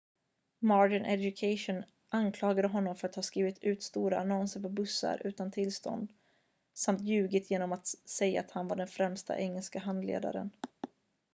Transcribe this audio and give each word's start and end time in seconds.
modern 0.61 1.05
education 1.05 1.83
anklagade 2.09 2.67
honom 2.67 2.95
för 2.95 3.07
att 3.07 3.15
ha 3.15 3.23
skrivit 3.23 3.63
ut 3.63 3.83
stora 3.83 4.19
annonser 4.19 4.59
på 4.59 4.69
bussar 4.69 5.21
utan 5.25 5.51
tillstånd 5.51 6.11
samt 6.73 7.01
ljugit 7.01 7.51
genom 7.51 7.71
att 7.71 7.87
säga 7.87 8.39
att 8.39 8.51
han 8.51 8.67
var 8.67 8.75
den 8.75 8.87
främsta 8.87 9.37
engelska 9.37 9.79
handledaren 9.79 10.51